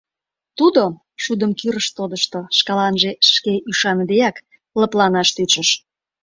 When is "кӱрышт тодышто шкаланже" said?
1.59-3.11